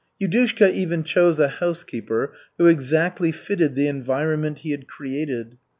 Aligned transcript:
Yudushka 0.19 0.73
even 0.73 1.03
chose 1.03 1.37
a 1.37 1.47
housekeeper 1.47 2.33
who 2.57 2.65
exactly 2.65 3.31
fitted 3.31 3.75
the 3.75 3.87
environment 3.87 4.57
he 4.65 4.71
had 4.71 4.87
created. 4.87 5.57